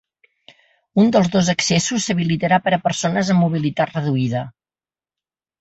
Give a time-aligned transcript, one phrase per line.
[1.03, 4.43] Un dels dos accessos s’habilitarà per a persones amb mobilitat reduïda.